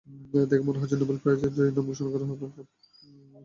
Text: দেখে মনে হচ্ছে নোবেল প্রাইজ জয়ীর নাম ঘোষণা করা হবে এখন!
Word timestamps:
দেখে 0.43 0.65
মনে 0.67 0.79
হচ্ছে 0.81 0.95
নোবেল 0.97 1.17
প্রাইজ 1.21 1.41
জয়ীর 1.55 1.75
নাম 1.75 1.85
ঘোষণা 1.89 2.09
করা 2.13 2.25
হবে 2.25 2.43
এখন! 2.47 2.65